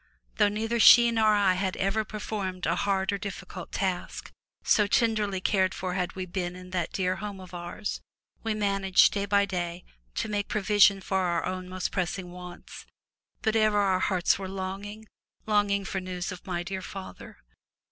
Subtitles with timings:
[0.37, 4.31] Though neither she nor I had ever before performed a hard or difficult task,
[4.63, 8.01] so tenderly cared for had we been in that dear home of ours,
[8.41, 9.85] we managed, day by day,
[10.15, 12.87] to make provision for our own most pressing wants,
[13.43, 15.05] but ever our hearts were longing,
[15.45, 17.37] longing for news of my dear father.